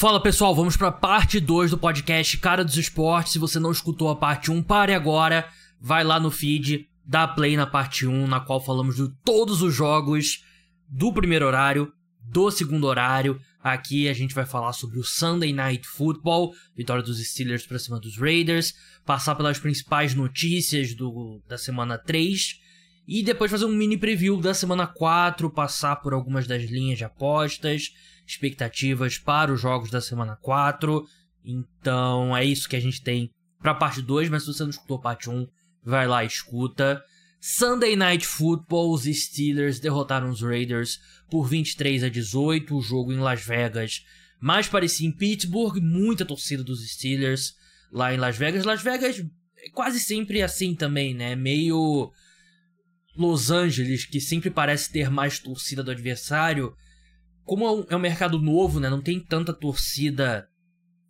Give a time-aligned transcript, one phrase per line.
[0.00, 3.34] Fala pessoal, vamos para parte 2 do podcast Cara dos Esportes.
[3.34, 5.46] Se você não escutou a parte 1, pare agora,
[5.78, 9.74] vai lá no feed, dá play na parte 1, na qual falamos de todos os
[9.74, 10.42] jogos
[10.88, 13.38] do primeiro horário, do segundo horário.
[13.62, 18.00] Aqui a gente vai falar sobre o Sunday Night Football, vitória dos Steelers para cima
[18.00, 18.72] dos Raiders,
[19.04, 22.58] passar pelas principais notícias do, da semana 3
[23.06, 27.04] e depois fazer um mini preview da semana 4, passar por algumas das linhas de
[27.04, 27.90] apostas,
[28.30, 31.04] expectativas para os jogos da semana 4.
[31.44, 33.30] Então é isso que a gente tem
[33.60, 35.46] para parte 2, mas se você não escutou parte 1,
[35.84, 37.02] vai lá e escuta.
[37.40, 40.98] Sunday Night Football, os Steelers derrotaram os Raiders
[41.30, 44.02] por 23 a 18, o jogo em Las Vegas
[44.40, 47.54] mais parecia em Pittsburgh, muita torcida dos Steelers
[47.92, 48.64] lá em Las Vegas.
[48.64, 49.20] Las Vegas
[49.58, 51.36] é quase sempre assim também, né?
[51.36, 52.10] Meio
[53.14, 56.74] Los Angeles, que sempre parece ter mais torcida do adversário.
[57.50, 58.88] Como é um mercado novo, né?
[58.88, 60.48] Não tem tanta torcida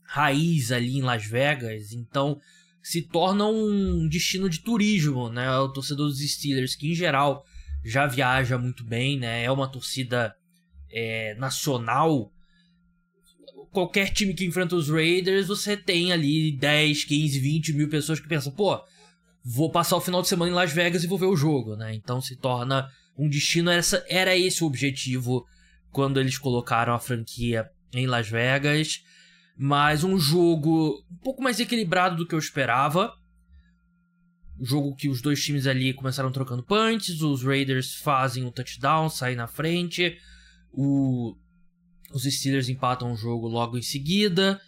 [0.06, 2.40] raiz ali em Las Vegas, então
[2.82, 5.54] se torna um destino de turismo, né?
[5.58, 7.44] O torcedor dos Steelers, que em geral
[7.84, 9.44] já viaja muito bem, né?
[9.44, 10.34] É uma torcida
[10.90, 12.32] é, nacional.
[13.70, 18.26] Qualquer time que enfrenta os Raiders, você tem ali 10, 15, 20 mil pessoas que
[18.26, 18.82] pensam, pô,
[19.44, 21.94] vou passar o final de semana em Las Vegas e vou ver o jogo, né?
[21.94, 23.70] Então se torna um destino.
[24.08, 25.46] Era esse o objetivo
[25.90, 29.02] quando eles colocaram a franquia em Las Vegas
[29.62, 33.12] mas um jogo um pouco mais equilibrado do que eu esperava.
[34.58, 39.10] Um jogo que os dois times ali começaram trocando punches, os Raiders fazem o touchdown,
[39.10, 40.16] saem na frente,
[40.72, 41.36] o...
[42.10, 44.58] os Steelers empatam o jogo logo em seguida.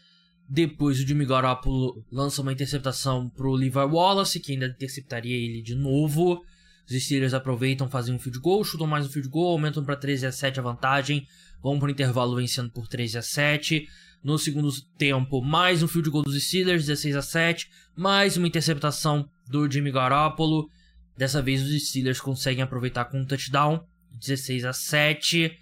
[0.46, 5.74] Depois o Jimmy Garoppolo lança uma interceptação pro Levi Wallace, que ainda interceptaria ele de
[5.74, 6.44] novo.
[6.88, 10.26] Os Steelers aproveitam, fazem um field goal, chutam mais um field goal, aumentam para 13
[10.26, 11.26] a 7 a vantagem,
[11.62, 13.88] vão para o intervalo vencendo por 13 a 7.
[14.22, 19.28] No segundo tempo, mais um field goal dos Steelers, 16 a 7, mais uma interceptação
[19.48, 20.68] do Jimmy Garoppolo.
[21.16, 23.84] Dessa vez os Steelers conseguem aproveitar com um touchdown,
[24.20, 25.58] 16 a 7.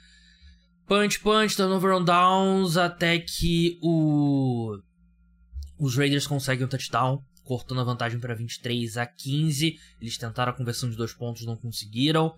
[0.87, 4.79] Punch, punch, turnover on downs, até que o
[5.79, 9.79] os Raiders conseguem um touchdown, cortando a vantagem para 23 a 15.
[10.01, 12.35] Eles tentaram a conversão de dois pontos, não conseguiram.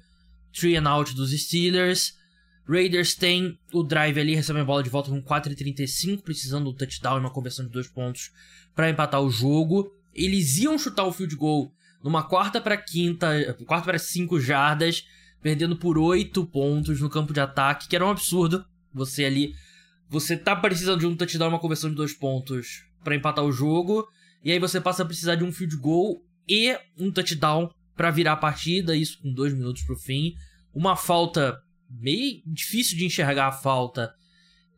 [0.52, 2.14] Three and out dos Steelers.
[2.68, 7.16] Raiders tem o drive ali, recebe a bola de volta com 4,35, precisando do touchdown
[7.16, 8.30] e uma conversão de dois pontos
[8.74, 9.92] para empatar o jogo.
[10.14, 15.04] Eles iam chutar o field goal numa quarta para quinta, quarta para cinco jardas,
[15.40, 18.64] perdendo por oito pontos no campo de ataque, que era um absurdo.
[18.92, 19.54] Você ali,
[20.08, 23.52] você tá precisando de um touchdown e uma conversão de dois pontos para empatar o
[23.52, 24.06] jogo,
[24.44, 28.32] e aí você passa a precisar de um field goal e um touchdown para virar
[28.32, 30.34] a partida, isso com dois minutos pro fim.
[30.74, 34.14] Uma falta meio difícil de enxergar a falta.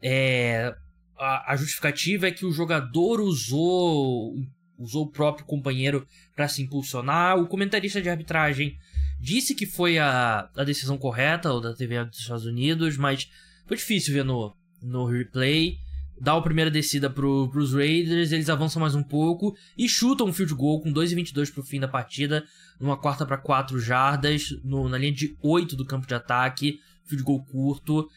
[0.03, 0.75] É,
[1.17, 4.35] a, a, justificativa é que o jogador usou
[4.77, 7.39] usou o próprio companheiro para se impulsionar.
[7.39, 8.77] O comentarista de arbitragem
[9.21, 13.31] disse que foi a, a decisão correta, ou da TV dos Estados Unidos, mas
[13.67, 15.79] foi difícil ver no, no replay.
[16.21, 20.33] Dá a primeira descida pro, pros Raiders, eles avançam mais um pouco e chutam um
[20.33, 22.45] field goal com 2,22 pro fim da partida,
[22.79, 27.23] numa quarta para 4 jardas, no, na linha de 8 do campo de ataque field
[27.23, 28.09] goal curto.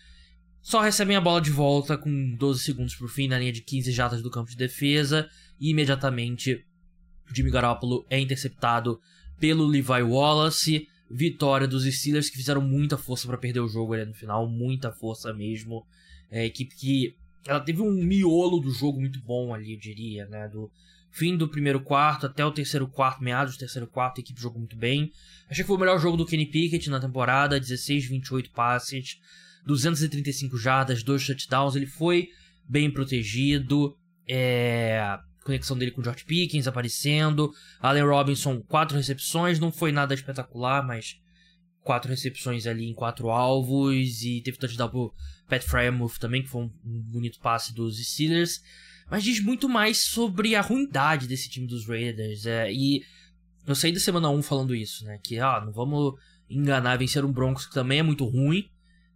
[0.61, 3.91] Só recebem a bola de volta com 12 segundos por fim na linha de 15
[3.91, 5.29] jatas do campo de defesa.
[5.59, 6.65] E imediatamente
[7.33, 8.99] Jimmy Garoppolo é interceptado
[9.39, 10.87] pelo Levi Wallace.
[11.09, 14.91] Vitória dos Steelers que fizeram muita força para perder o jogo ali no final, muita
[14.91, 15.85] força mesmo.
[16.29, 17.15] É, equipe que
[17.47, 20.47] ela teve um miolo do jogo muito bom ali, eu diria, né?
[20.47, 20.69] Do
[21.11, 24.59] fim do primeiro quarto até o terceiro quarto, meados do terceiro quarto, a equipe jogou
[24.59, 25.11] muito bem.
[25.49, 29.19] Achei que foi o melhor jogo do Kenny Pickett na temporada, 16, 28 passes,
[29.65, 32.29] 235 jardas, 2 touchdowns, ele foi
[32.67, 33.95] bem protegido.
[34.29, 37.51] É, conexão dele com o George Pickens aparecendo.
[37.79, 41.15] Allen Robinson, 4 recepções, não foi nada espetacular, mas
[41.87, 44.21] 4 recepções ali em 4 alvos.
[44.21, 45.13] E teve touchdown pro
[45.47, 48.61] Pat Fryermuth também, que foi um, bonito passe dos Steelers
[49.09, 52.45] mas diz muito mais sobre a ruindade desse time dos Raiders.
[52.45, 53.03] É, e
[53.65, 55.17] eu saí da semana 1 falando isso, né?
[55.23, 56.15] Que, ah, não vamos
[56.49, 58.69] enganar, vencer um Broncos que também é muito ruim.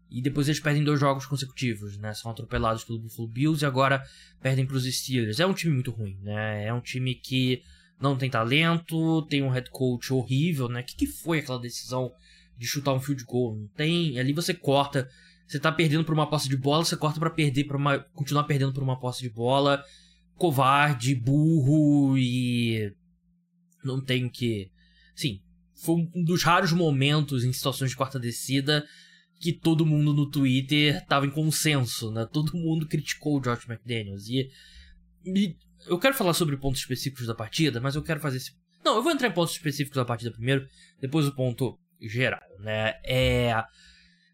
[0.09, 2.13] E depois eles perdem dois jogos consecutivos, né?
[2.13, 4.03] São atropelados pelo Buffalo Bills e agora
[4.41, 5.39] perdem para os Steelers.
[5.39, 6.65] É um time muito ruim, né?
[6.65, 7.62] É um time que
[8.00, 10.81] não tem talento, tem um head coach horrível, né?
[10.81, 12.12] O que, que foi aquela decisão
[12.62, 13.58] de chutar um field goal?
[13.58, 14.19] Não tem.
[14.19, 15.10] Ali você corta
[15.52, 18.46] você tá perdendo por uma posse de bola, você corta para perder para uma continuar
[18.46, 19.84] perdendo por uma posse de bola.
[20.38, 22.90] Covarde, burro e
[23.84, 24.72] não tenho que,
[25.13, 25.42] sim,
[25.75, 28.86] foi um dos raros momentos em situações de quarta descida
[29.42, 32.25] que todo mundo no Twitter tava em consenso, né?
[32.31, 34.30] Todo mundo criticou o Josh McDaniels.
[34.30, 34.50] E,
[35.25, 35.56] e
[35.86, 38.52] eu quero falar sobre pontos específicos da partida, mas eu quero fazer esse.
[38.86, 40.66] Não, eu vou entrar em pontos específicos da partida primeiro,
[41.02, 42.94] depois o ponto geral, né?
[43.06, 43.63] É.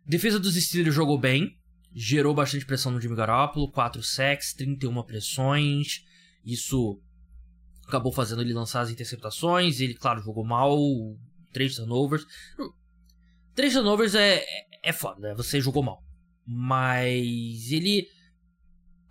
[0.06, 1.58] Defesa dos Steelers jogou bem,
[1.94, 6.04] gerou bastante pressão no Jimmy Garoppolo, 4 sacks, 31 pressões.
[6.46, 7.02] Isso
[7.88, 9.80] acabou fazendo ele lançar as interceptações.
[9.80, 10.78] Ele, claro, jogou mal,
[11.52, 12.25] 3 turnovers.
[13.56, 14.46] 3 turnovers é,
[14.84, 15.34] é foda, né?
[15.36, 16.02] Você jogou mal.
[16.46, 18.08] Mas ele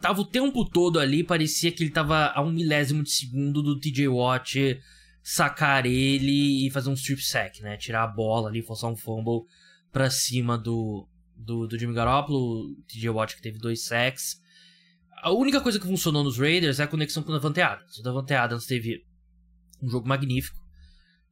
[0.00, 3.79] tava o tempo todo ali, parecia que ele tava a um milésimo de segundo do
[3.79, 4.81] TJ Watt
[5.28, 7.76] sacar ele e fazer um strip sack, né?
[7.76, 9.43] Tirar a bola ali, forçar um fumble
[9.90, 14.40] pra cima do, do, do Jimmy Garoppolo, o TJ Watt que teve dois sacks.
[15.20, 17.99] A única coisa que funcionou nos Raiders é a conexão com o Davante Adams.
[17.99, 19.05] O Davante Adams teve
[19.82, 20.64] um jogo magnífico.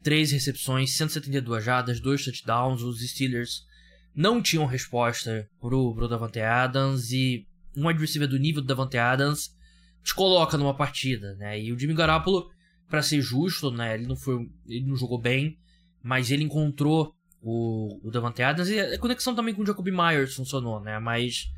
[0.02, 2.82] Três recepções, 172 jardas, dois touchdowns.
[2.82, 3.64] Os Steelers
[4.12, 9.54] não tinham resposta pro, pro Davante Adams e um receiver do nível do Davante Adams
[10.02, 11.60] te coloca numa partida, né?
[11.60, 12.50] E o Jimmy Garoppolo,
[12.88, 13.94] para ser justo, né?
[13.94, 15.58] Ele não foi, ele não jogou bem,
[16.02, 20.34] mas ele encontrou o, o Davante Adams e a conexão também com o Jacoby Myers
[20.34, 20.98] funcionou, né?
[20.98, 21.50] Mas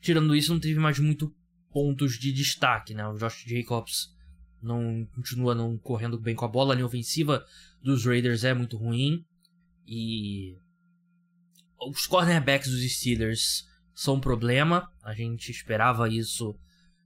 [0.00, 1.34] tirando isso, não teve mais muito
[1.72, 3.06] pontos de destaque, né?
[3.08, 4.14] O Josh Jacobs
[4.62, 7.44] não continua não correndo bem com a bola, a linha ofensiva
[7.82, 9.24] dos Raiders é muito ruim
[9.86, 10.56] e
[11.80, 14.88] os cornerbacks dos Steelers são um problema.
[15.02, 16.56] A gente esperava isso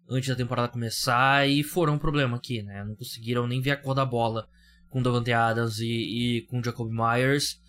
[0.09, 2.85] antes da temporada começar e foram um problema aqui, né?
[2.85, 4.49] Não conseguiram nem ver a cor da bola
[4.89, 5.87] com Davante Adams e,
[6.39, 7.61] e com Jacob Myers.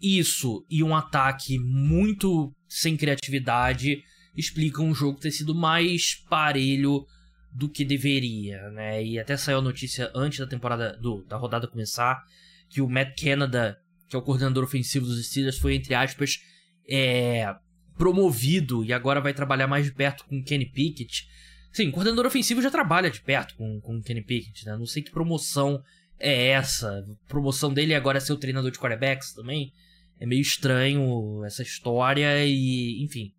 [0.00, 4.02] Isso e um ataque muito sem criatividade
[4.36, 7.06] explicam o jogo ter sido mais parelho
[7.52, 9.04] do que deveria, né?
[9.04, 12.22] E até saiu a notícia antes da temporada do, da rodada começar
[12.68, 16.40] que o Matt Canada, que é o coordenador ofensivo dos Steelers, foi entre aspas
[16.88, 17.54] é,
[17.96, 21.28] promovido e agora vai trabalhar mais de perto com o Kenny Pickett.
[21.72, 24.76] Sim, coordenador ofensivo já trabalha de perto com, com o Kenny Pickett, né?
[24.76, 25.82] Não sei que promoção
[26.18, 26.88] é essa.
[26.88, 29.72] A promoção dele agora é ser o treinador de quarterbacks também.
[30.20, 33.32] É meio estranho essa história e, enfim.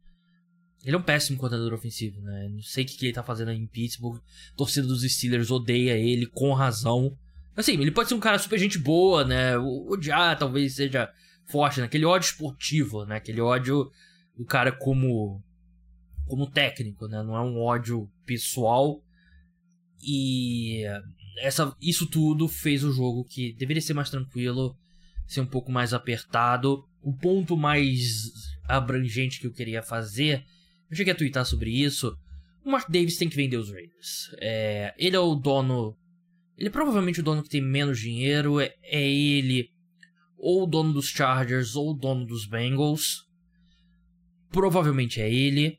[0.84, 2.50] Ele é um péssimo coordenador ofensivo, né?
[2.52, 4.22] Não sei o que, ele tá fazendo em Pittsburgh.
[4.54, 7.18] A torcida dos Steelers odeia ele com razão.
[7.56, 9.58] Assim, ele pode ser um cara super gente boa, né?
[9.58, 11.10] Odiar talvez seja
[11.46, 11.86] forte, né?
[11.86, 13.16] Aquele ódio esportivo, né?
[13.16, 13.90] Aquele ódio
[14.38, 15.44] do cara como
[16.26, 17.22] como técnico, né?
[17.24, 19.02] Não é um ódio pessoal.
[20.02, 20.84] E
[21.38, 24.78] essa, isso tudo fez o jogo que deveria ser mais tranquilo,
[25.28, 26.84] ser um pouco mais apertado.
[27.02, 28.32] O ponto mais
[28.68, 30.44] abrangente que eu queria fazer,
[30.90, 32.18] eu cheguei a twittar sobre isso.
[32.64, 34.32] O Mark Davis tem que vender os Raiders.
[34.42, 35.96] É, ele é o dono.
[36.58, 38.60] Ele é provavelmente o dono que tem menos dinheiro.
[38.60, 39.70] É, é ele,
[40.38, 43.25] ou o dono dos Chargers, ou o dono dos Bengals.
[44.56, 45.78] Provavelmente é ele.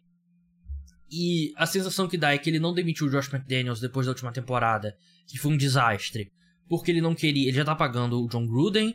[1.11, 4.12] E a sensação que dá é que ele não demitiu o Josh McDaniels depois da
[4.12, 4.94] última temporada,
[5.26, 6.31] que foi um desastre,
[6.69, 7.49] porque ele não queria.
[7.49, 8.94] Ele já tá pagando o John Gruden.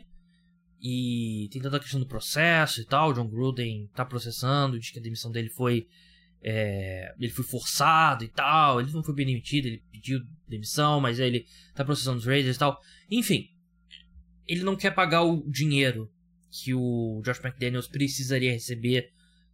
[0.80, 3.10] E tem toda a questão do processo e tal.
[3.10, 5.88] O John Gruden tá processando, diz que a demissão dele foi.
[6.40, 8.80] É, ele foi forçado e tal.
[8.80, 11.44] Ele não foi bem demitido, ele pediu demissão, mas ele
[11.74, 12.78] tá processando os Raiders e tal.
[13.10, 13.48] Enfim,
[14.46, 16.08] ele não quer pagar o dinheiro
[16.52, 19.10] que o Josh McDaniels precisaria receber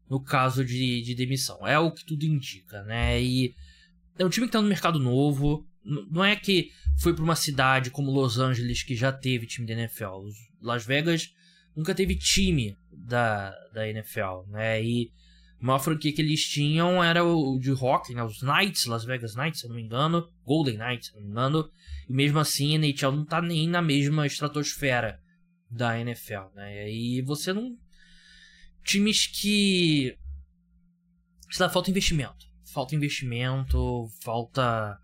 [0.09, 1.67] no caso de, de demissão.
[1.67, 3.23] É o que tudo indica, né?
[3.23, 3.55] E
[4.19, 5.67] é um time que tá no mercado novo.
[5.85, 9.75] Não é que foi para uma cidade como Los Angeles que já teve time da
[9.75, 10.27] NFL.
[10.61, 11.33] Las Vegas
[11.77, 14.83] nunca teve time da, da NFL, né?
[14.83, 15.13] E
[15.61, 18.23] a maior franquia que eles tinham era o de rock, né?
[18.23, 20.29] Os Knights, Las Vegas Knights, se eu não me engano.
[20.45, 21.71] Golden Knights, se eu não me engano.
[22.09, 25.21] E mesmo assim, a NHL não tá nem na mesma estratosfera
[25.71, 26.91] da NFL, né?
[26.91, 27.77] E você não
[28.85, 30.17] times que.
[31.51, 32.47] Sei lá, falta investimento.
[32.73, 34.99] Falta investimento, falta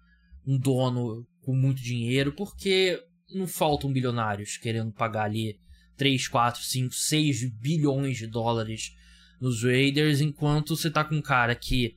[0.46, 3.02] um dono com muito dinheiro, porque
[3.34, 5.58] não faltam bilionários querendo pagar ali
[5.96, 8.92] 3, 4, 5, 6 bilhões de dólares
[9.40, 11.96] nos Raiders, enquanto você tá com um cara que,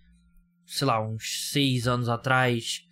[0.65, 2.83] sei lá, uns 6 anos atrás,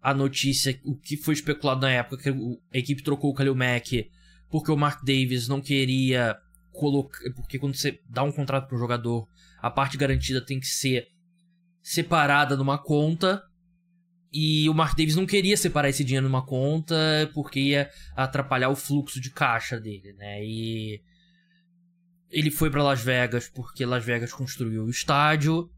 [0.00, 2.30] a notícia, o que foi especulado na época, que
[2.72, 4.10] a equipe trocou o Khalil Mack
[4.50, 6.36] porque o Mark Davis não queria
[6.78, 7.18] colocar.
[7.34, 9.28] Porque quando você dá um contrato para um jogador,
[9.60, 11.08] a parte garantida tem que ser
[11.82, 13.42] separada numa conta.
[14.32, 16.94] E o Mark Davis não queria separar esse dinheiro numa conta
[17.34, 20.44] porque ia atrapalhar o fluxo de caixa dele, né?
[20.44, 21.00] E
[22.30, 25.70] ele foi para Las Vegas porque Las Vegas construiu o estádio.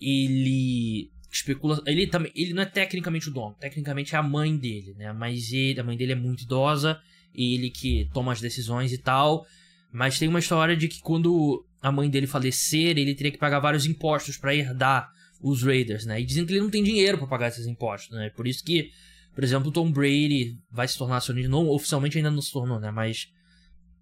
[0.00, 4.94] Ele especula, ele também, ele não é tecnicamente o dono, tecnicamente é a mãe dele,
[4.94, 5.12] né?
[5.12, 7.00] Mas ele, a mãe dele é muito idosa,
[7.34, 9.46] ele que toma as decisões e tal.
[9.92, 13.60] Mas tem uma história de que quando a mãe dele falecer, ele teria que pagar
[13.60, 15.08] vários impostos para herdar
[15.40, 16.20] os Raiders, né?
[16.20, 18.30] E dizem que ele não tem dinheiro para pagar esses impostos, né?
[18.30, 18.90] Por isso que,
[19.34, 22.80] por exemplo, o Tom Brady vai se tornar acionista, não oficialmente ainda não se tornou,
[22.80, 22.90] né?
[22.90, 23.28] Mas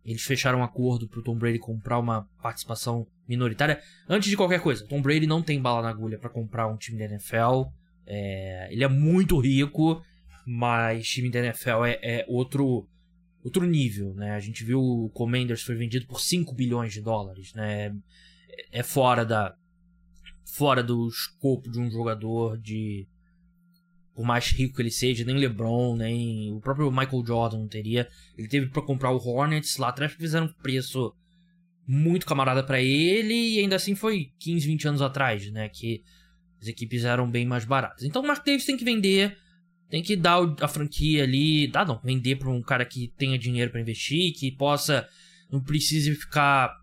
[0.04, 3.80] eles fecharam um acordo pro Tom Brady comprar uma participação minoritária.
[4.08, 6.98] Antes de qualquer coisa, Tom Brady não tem bala na agulha para comprar um time
[6.98, 7.70] da NFL.
[8.06, 10.02] É, ele é muito rico,
[10.46, 12.86] mas time da NFL é, é, outro
[13.44, 14.32] outro nível, né?
[14.32, 17.94] A gente viu o Commanders foi vendido por 5 bilhões de dólares, né?
[18.72, 19.54] É fora da
[20.44, 23.06] fora do escopo de um jogador de
[24.14, 28.08] por mais rico que ele seja, nem LeBron, nem o próprio Michael Jordan não teria.
[28.38, 31.12] Ele teve para comprar o Hornets lá atrás, fizeram um preço
[31.86, 36.02] muito camarada para ele e ainda assim foi 15, 20 anos atrás, né, que
[36.60, 38.04] as equipes eram bem mais baratas.
[38.04, 39.36] Então o Mark Davis tem que vender,
[39.94, 43.70] tem que dar a franquia ali, dá não, vender para um cara que tenha dinheiro
[43.70, 45.08] para investir, que possa
[45.48, 46.80] não precise ficar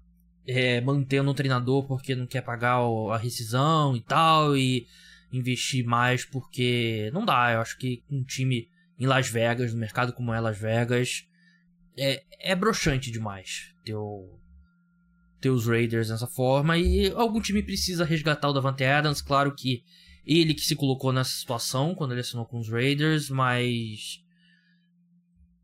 [0.48, 2.78] é, mantendo um treinador porque não quer pagar
[3.12, 4.88] a rescisão e tal e
[5.30, 7.52] investir mais porque não dá.
[7.52, 11.28] Eu acho que um time em Las Vegas, no mercado como é Las Vegas,
[11.98, 14.40] é, é broxante demais ter, o,
[15.42, 16.78] ter os Raiders dessa forma.
[16.78, 19.22] E algum time precisa resgatar o Davante Adams.
[19.22, 19.84] Claro que
[20.26, 24.24] ele que se colocou nessa situação quando ele assinou com os Raiders, mas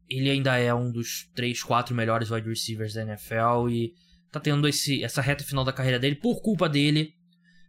[0.10, 3.94] ele ainda é um dos 3, 4 melhores wide receivers da NFL e
[4.32, 7.14] tá tendo esse, essa reta final da carreira dele, por culpa dele,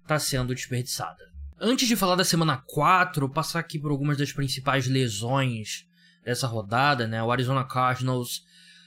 [0.07, 1.29] tá sendo desperdiçada.
[1.61, 5.87] Antes de falar da semana 4, passar aqui por algumas das principais lesões
[6.25, 7.23] dessa rodada, né?
[7.23, 8.45] O Arizona Cardinals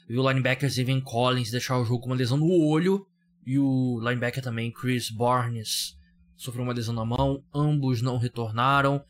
[0.08, 3.06] viu o linebacker Steven Collins deixar o jogo com uma lesão no olho
[3.46, 5.98] e o linebacker também Chris Barnes
[6.42, 9.04] sofreu uma lesão na mão, ambos não retornaram.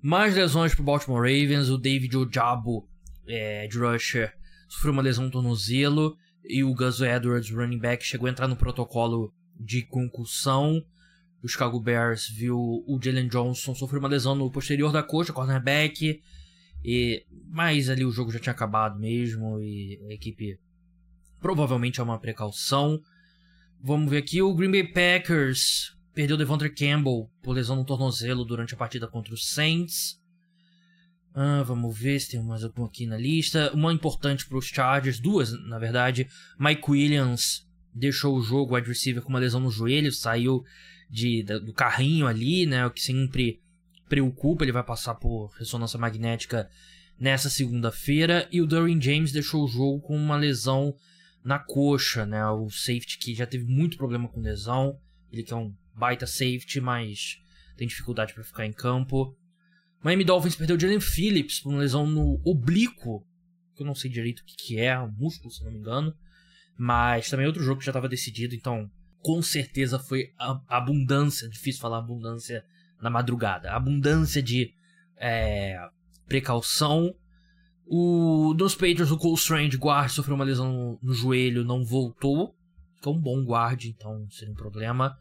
[0.00, 2.88] Mais lesões para o Baltimore Ravens, o David Ojabo,
[3.26, 4.32] é, de rusher,
[4.68, 8.56] sofreu uma lesão no tornozelo e o Gus Edwards, running back, chegou a entrar no
[8.56, 10.84] protocolo de concussão
[11.42, 16.20] o Chicago Bears viu o Jalen Johnson sofrer uma lesão no posterior da coxa, cornerback.
[16.84, 20.58] E, mas ali o jogo já tinha acabado mesmo e a equipe
[21.40, 23.00] provavelmente é uma precaução.
[23.80, 28.74] Vamos ver aqui o Green Bay Packers perdeu Devontae Campbell por lesão no tornozelo durante
[28.74, 30.20] a partida contra os Saints.
[31.32, 33.70] Ah, vamos ver se tem mais algum aqui na lista.
[33.72, 36.26] Uma importante para os Chargers, duas na verdade.
[36.58, 40.64] Mike Williams deixou o jogo wide receiver com uma lesão no joelho, saiu
[41.08, 42.84] de, do carrinho ali, né?
[42.84, 43.62] O que sempre
[44.08, 46.68] preocupa, ele vai passar por ressonância magnética
[47.16, 48.48] nessa segunda-feira.
[48.50, 50.96] E o Dorian James deixou o jogo com uma lesão
[51.44, 52.44] na coxa, né?
[52.50, 54.98] O safety que já teve muito problema com lesão.
[55.30, 57.38] Ele que é um baita safety, mas
[57.76, 59.36] tem dificuldade para ficar em campo.
[60.02, 63.26] Miami Dolphins perdeu o Jalen Phillips por uma lesão no oblíquo,
[63.74, 66.14] que eu não sei direito o que, que é, um músculo, se não me engano.
[66.76, 68.90] Mas também outro jogo que já estava decidido, então
[69.20, 70.32] com certeza foi
[70.68, 72.64] abundância, difícil falar abundância
[73.00, 74.72] na madrugada, abundância de
[75.16, 75.76] é,
[76.26, 77.14] precaução.
[77.86, 82.54] O dos Patriots, o Cole Strange, guard, sofreu uma lesão no, no joelho, não voltou.
[83.00, 85.16] Que é um bom guard, então seria um problema.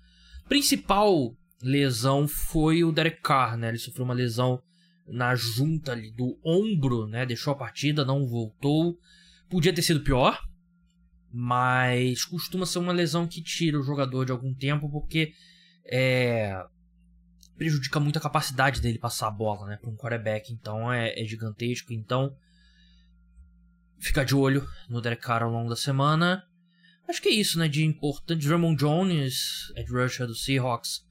[0.47, 3.69] Principal lesão foi o Derek Carr, né?
[3.69, 4.61] Ele sofreu uma lesão
[5.07, 7.25] na junta ali do ombro, né?
[7.25, 8.97] Deixou a partida, não voltou.
[9.49, 10.39] Podia ter sido pior,
[11.31, 15.31] mas costuma ser uma lesão que tira o jogador de algum tempo porque
[15.85, 16.61] é,
[17.57, 20.53] prejudica muito a capacidade dele passar a bola né, para um quarterback.
[20.53, 21.93] Então é, é, gigantesco.
[21.93, 22.35] Então
[23.97, 26.43] fica de olho no Derek Carr ao longo da semana.
[27.07, 27.67] Acho que é isso, né?
[27.67, 28.47] De importante.
[28.47, 31.05] Ramon Jones, Ed Rusher do Seahawks,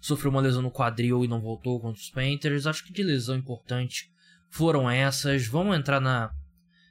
[0.00, 2.66] sofreu uma lesão no quadril e não voltou contra os Panthers.
[2.66, 4.10] Acho que de lesão importante
[4.48, 5.46] foram essas.
[5.46, 6.32] Vamos entrar na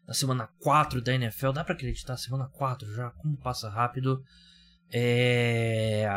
[0.09, 1.51] na semana 4 da NFL.
[1.51, 4.23] Dá para acreditar, semana 4 já, como passa rápido.
[4.91, 6.09] É...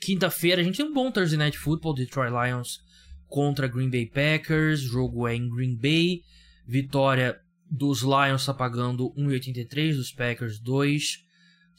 [0.00, 2.80] Quinta-feira a gente tem um bom Thursday Night Football, Detroit Lions
[3.28, 4.82] contra Green Bay Packers.
[4.82, 6.22] O jogo é em Green Bay.
[6.66, 11.24] Vitória dos Lions está pagando 1,83, dos Packers 2.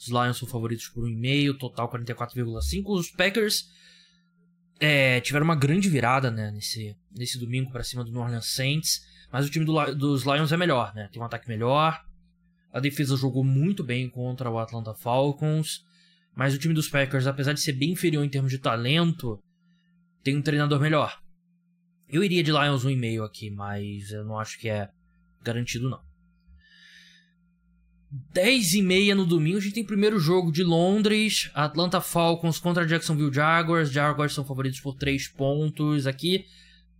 [0.02, 2.82] Os Lions são favoritos por 1,5, total 44,5.
[2.86, 3.70] Os Packers
[4.80, 9.00] é, tiveram uma grande virada né, nesse, nesse domingo para cima do New Orleans Saints.
[9.30, 11.08] Mas o time do, dos Lions é melhor, né?
[11.12, 12.04] Tem um ataque melhor.
[12.72, 15.84] A defesa jogou muito bem contra o Atlanta Falcons.
[16.34, 19.38] Mas o time dos Packers, apesar de ser bem inferior em termos de talento,
[20.24, 21.16] tem um treinador melhor.
[22.08, 24.90] Eu iria de Lions 1,5 aqui, mas eu não acho que é
[25.42, 26.11] garantido não.
[28.32, 32.86] 10 e meia no domingo, a gente tem primeiro jogo de Londres, Atlanta Falcons contra
[32.86, 33.90] Jacksonville Jaguars.
[33.90, 36.44] Jaguars são favoritos por 3 pontos aqui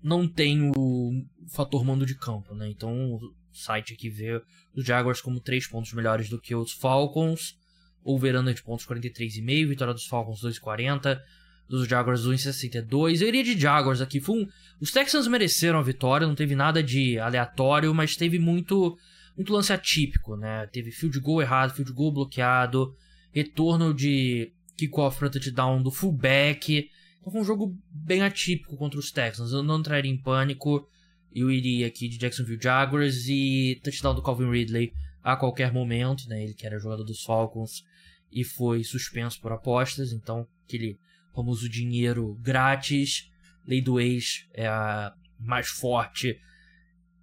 [0.02, 2.68] não tem o fator mando de campo, né?
[2.68, 4.42] Então o site aqui vê
[4.74, 7.56] os Jaguars como três pontos melhores do que os Falcons.
[8.04, 11.20] over-under de pontos 43,5, vitória dos Falcons 2,40,
[11.68, 13.20] dos Jaguars 1,62.
[13.20, 14.20] Eu iria de Jaguars aqui.
[14.28, 14.48] Um...
[14.80, 18.98] Os Texans mereceram a vitória, não teve nada de aleatório, mas teve muito,
[19.36, 20.66] muito lance atípico, né?
[20.66, 22.94] Teve field goal errado, field goal bloqueado,
[23.30, 26.90] retorno de kickoff para touchdown do fullback.
[27.20, 29.52] Então foi um jogo bem atípico contra os Texans.
[29.52, 30.88] Eu não entraria em pânico.
[31.34, 36.42] Eu iria aqui de Jacksonville Jaguars e touchdown do Calvin Ridley a qualquer momento, né?
[36.42, 37.84] Ele que era jogador dos Falcons
[38.30, 40.98] e foi suspenso por apostas, então aquele
[41.34, 43.30] famoso dinheiro grátis,
[43.66, 46.38] lei do ex é a mais forte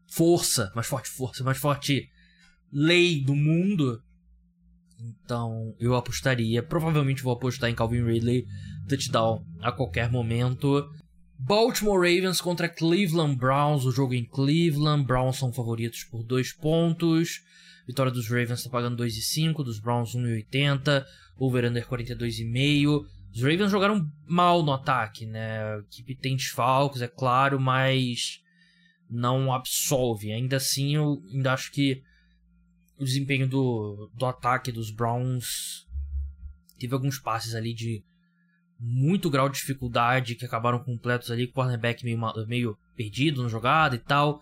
[0.10, 2.10] força, mais forte força, mais forte
[2.72, 4.02] lei do mundo.
[5.00, 8.46] Então eu apostaria, provavelmente vou apostar em Calvin Ridley
[8.88, 10.90] touchdown a qualquer momento.
[11.38, 15.06] Baltimore Ravens contra Cleveland Browns, o jogo em Cleveland.
[15.06, 17.42] Browns são favoritos por dois pontos.
[17.88, 21.06] Vitória dos Ravens está pagando 2,5, dos Browns 1,80,
[21.38, 23.06] over-under 42,5.
[23.34, 25.64] Os Ravens jogaram mal no ataque, né?
[25.64, 28.42] A equipe tem desfalques, é claro, mas
[29.10, 30.32] não absolve.
[30.32, 32.04] Ainda assim, eu ainda acho que
[32.98, 35.88] o desempenho do, do ataque dos Browns
[36.78, 38.04] teve alguns passes ali de
[38.80, 44.00] muito grau de dificuldade que acabaram completos ali, cornerback meio, meio perdido na jogada e
[44.00, 44.42] tal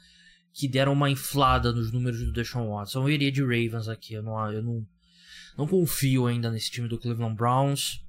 [0.57, 3.03] que deram uma inflada nos números do Deshaun Watson.
[3.03, 4.88] Eu iria de Ravens aqui, eu não, eu não,
[5.55, 8.03] não confio ainda nesse time do Cleveland Browns.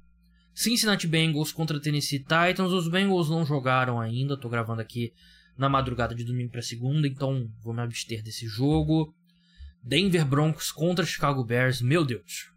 [0.54, 2.72] Cincinnati Bengals contra Tennessee Titans.
[2.72, 5.12] Os Bengals não jogaram ainda, tô gravando aqui
[5.58, 9.12] na madrugada de domingo para segunda, então vou me abster desse jogo.
[9.82, 12.50] Denver Broncos contra Chicago Bears, meu Deus.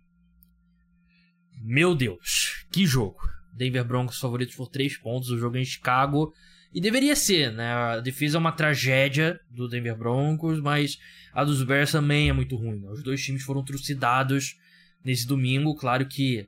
[1.64, 3.20] Meu Deus, que jogo.
[3.54, 6.34] Denver Broncos favoritos por 3 pontos, o jogo é em Chicago.
[6.74, 7.74] E deveria ser, né?
[7.74, 10.98] A defesa é uma tragédia do Denver Broncos, mas
[11.34, 12.80] a dos Bears também é muito ruim.
[12.80, 12.90] Né?
[12.90, 14.58] Os dois times foram trucidados
[15.04, 15.76] nesse domingo.
[15.76, 16.48] Claro que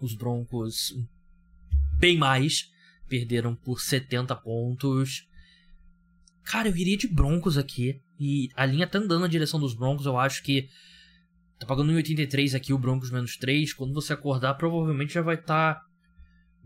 [0.00, 0.94] os Broncos,
[1.98, 2.70] bem mais,
[3.08, 5.26] perderam por 70 pontos.
[6.46, 8.00] Cara, eu iria de Broncos aqui.
[8.18, 10.06] E a linha tá andando na direção dos Broncos.
[10.06, 10.68] Eu acho que
[11.58, 13.74] tá pagando 1,83 aqui o Broncos menos 3.
[13.74, 15.74] Quando você acordar, provavelmente já vai estar.
[15.74, 15.86] Tá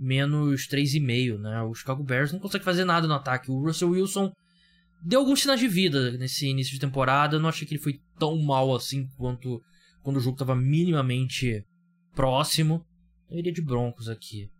[0.01, 1.63] menos 3,5, né?
[1.63, 3.51] O Chicago Bears não consegue fazer nada no ataque.
[3.51, 4.33] O Russell Wilson
[5.03, 7.37] deu alguns sinais de vida nesse início de temporada.
[7.37, 9.61] Eu não achei que ele foi tão mal assim quanto
[10.03, 11.63] quando o jogo estava minimamente
[12.15, 12.85] próximo.
[13.31, 14.51] Eu iria de Broncos aqui.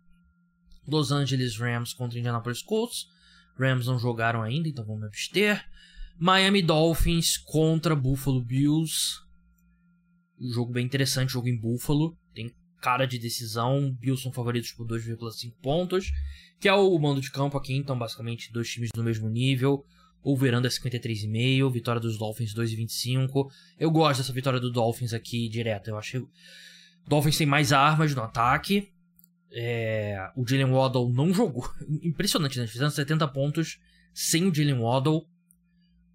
[0.87, 3.07] Los Angeles Rams contra Indianapolis Colts.
[3.61, 5.63] Rams não jogaram ainda, então vamos abster.
[6.17, 9.19] Miami Dolphins contra Buffalo Bills.
[10.53, 12.17] jogo bem interessante, jogo em Buffalo.
[12.33, 13.95] Tem cara de decisão.
[13.99, 16.11] Bills são favoritos por 2,5 pontos,
[16.59, 19.85] que é o mando de campo aqui, então basicamente dois times do mesmo nível.
[20.23, 23.47] O Veranda 53,5, vitória dos Dolphins 2,25.
[23.79, 25.89] Eu gosto dessa vitória do Dolphins aqui direta.
[25.89, 26.21] Eu achei.
[27.07, 28.91] Dolphins tem mais armas no ataque.
[29.51, 30.17] É...
[30.35, 31.69] O Jalen Waddle não jogou.
[32.03, 32.67] Impressionante, né?
[32.67, 33.79] Fizeram 70 pontos
[34.13, 35.27] sem o Jalen Waddle.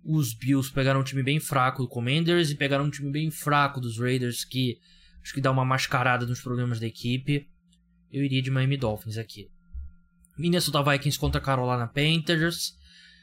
[0.04, 3.80] Os Bills pegaram um time bem fraco do Commanders e pegaram um time bem fraco
[3.80, 4.78] dos Raiders que
[5.26, 7.50] Acho que dá uma mascarada nos problemas da equipe.
[8.12, 9.50] Eu iria de Miami Dolphins aqui.
[10.38, 12.78] Minnesota Vikings contra Carolina Panthers.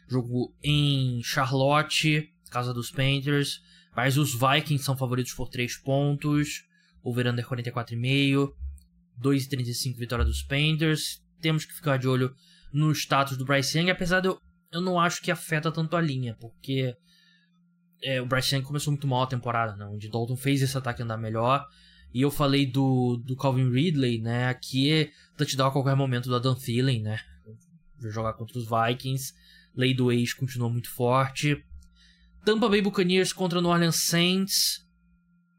[0.10, 3.62] Jogo em Charlotte, casa dos Panthers.
[3.96, 6.66] Mas os Vikings são favoritos por 3 pontos.
[7.02, 8.54] Over-under 44,5.
[9.22, 11.22] 2,35 vitória dos Panthers.
[11.42, 12.34] Temos que ficar de olho
[12.72, 14.40] no status do Bryce Young, apesar de eu,
[14.72, 16.96] eu não acho que afeta tanto a linha, porque
[18.02, 19.90] é, o Bryce Young começou muito mal a temporada.
[19.90, 21.66] O de Dalton fez esse ataque andar melhor.
[22.14, 24.48] E eu falei do, do Calvin Ridley, né?
[24.48, 27.20] Aqui é touchdown a qualquer momento do Adam Thielen, né?
[28.00, 29.34] Jogar contra os Vikings.
[29.76, 31.66] Lei do ex continua muito forte.
[32.46, 34.86] Tampa Bay Buccaneers contra New Orleans Saints.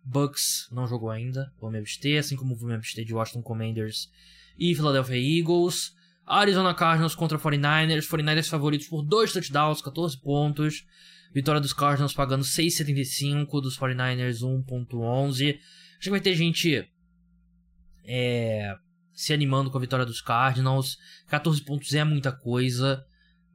[0.05, 4.11] Bucks não jogou ainda, vou me abster, assim como vou me abster de Washington Commanders
[4.59, 5.95] e Philadelphia Eagles.
[6.27, 8.07] Arizona Cardinals contra 49ers.
[8.09, 10.87] 49ers favoritos por 2 touchdowns, 14 pontos.
[11.33, 15.59] Vitória dos Cardinals pagando 6,75, dos 49ers 1,11.
[15.59, 16.88] Acho que vai ter gente
[18.05, 18.75] é,
[19.12, 20.97] se animando com a vitória dos Cardinals.
[21.27, 23.05] 14 pontos é muita coisa,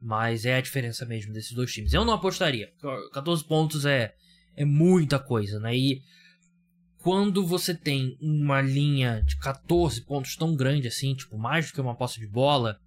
[0.00, 1.92] mas é a diferença mesmo desses dois times.
[1.92, 2.72] Eu não apostaria.
[3.12, 4.14] 14 pontos é,
[4.56, 5.74] é muita coisa, né?
[5.74, 6.02] E
[7.02, 11.80] quando você tem uma linha de 14 pontos tão grande assim, tipo, mais do que
[11.80, 12.78] uma posse de bola,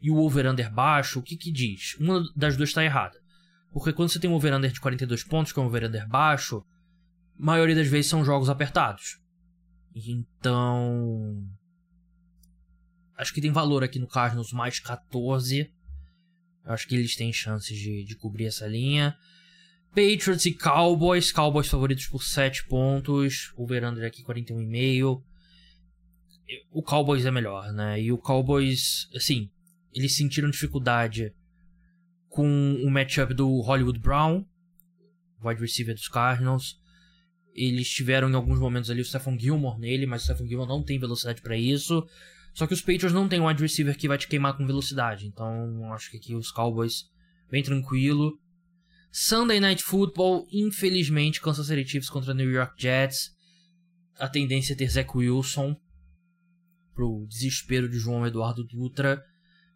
[0.00, 1.96] e o over-under baixo, o que que diz?
[1.98, 3.18] Uma das duas está errada.
[3.72, 6.64] Porque quando você tem um over-under de 42 pontos, que é um over-under baixo,
[7.36, 9.18] maioria das vezes são jogos apertados.
[9.94, 11.42] Então.
[13.16, 15.70] Acho que tem valor aqui no Cardinals mais 14.
[16.64, 19.16] Eu acho que eles têm chances de, de cobrir essa linha.
[19.96, 21.32] Patriots e Cowboys.
[21.32, 23.54] Cowboys favoritos por 7 pontos.
[23.56, 25.22] Over-under aqui 41,5.
[26.70, 27.98] O Cowboys é melhor, né?
[27.98, 29.50] E o Cowboys, assim,
[29.94, 31.34] eles sentiram dificuldade
[32.28, 34.44] com o matchup do Hollywood Brown,
[35.42, 36.78] wide receiver dos Cardinals.
[37.54, 40.84] Eles tiveram em alguns momentos ali o Stephon Gilmore nele, mas o Stephon Gilmore não
[40.84, 42.06] tem velocidade para isso.
[42.52, 45.26] Só que os Patriots não tem um wide receiver que vai te queimar com velocidade.
[45.26, 47.06] Então acho que aqui os Cowboys
[47.50, 48.38] bem tranquilo.
[49.18, 53.34] Sunday Night Football, infelizmente, Kansas Chiefs contra New York Jets.
[54.18, 55.74] A tendência é ter Zach Wilson
[56.94, 59.24] pro desespero de João Eduardo Dutra.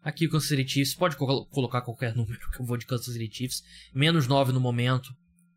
[0.03, 3.15] Aqui o Kansas City Chiefs, pode colo colocar qualquer número que eu vou de Kansas
[3.15, 3.63] City Chiefs.
[3.95, 5.09] Menos 9 no momento.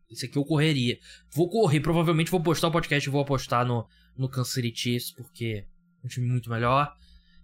[0.09, 0.97] Esse aqui eu correria.
[1.31, 5.11] Vou correr, provavelmente vou postar o podcast e vou apostar no, no Kansas City Chiefs,
[5.11, 6.91] porque é um time muito melhor.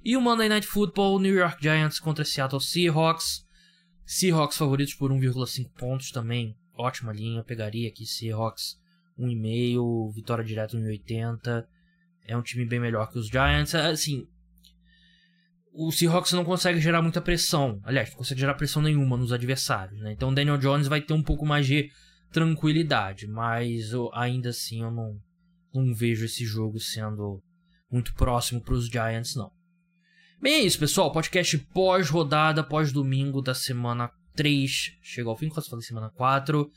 [0.04, 3.46] E o Monday Night Football, New York Giants contra Seattle Seahawks.
[4.12, 6.54] Seahawks favoritos por 1,5 pontos também.
[6.74, 8.78] Ótima linha, pegaria aqui Seahawks
[9.18, 11.66] 1,5, vitória direta 1,80.
[12.28, 13.74] É um time bem melhor que os Giants.
[13.74, 14.28] Assim,
[15.72, 17.80] o Seahawks não consegue gerar muita pressão.
[17.86, 20.02] Aliás, não consegue gerar pressão nenhuma nos adversários.
[20.02, 20.12] Né?
[20.12, 21.90] Então o Daniel Jones vai ter um pouco mais de
[22.34, 23.28] tranquilidade.
[23.28, 25.18] Mas eu, ainda assim eu não,
[25.74, 27.42] não vejo esse jogo sendo
[27.90, 29.54] muito próximo para os Giants, não.
[30.42, 31.12] Bem, é isso, pessoal.
[31.12, 34.94] Podcast pós-rodada, pós-domingo da semana 3.
[35.00, 36.68] Chega ao fim, quase falei semana 4.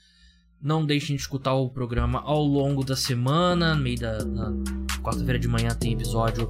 [0.60, 3.74] Não deixem de escutar o programa ao longo da semana.
[3.74, 4.18] No meio da
[5.02, 6.46] quarta-feira de manhã tem episódio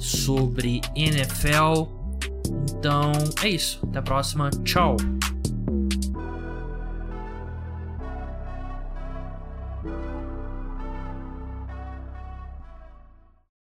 [0.00, 1.86] sobre NFL.
[2.76, 3.78] Então é isso.
[3.86, 4.50] Até a próxima.
[4.64, 4.96] Tchau.